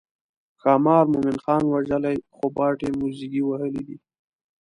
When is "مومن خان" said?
1.11-1.63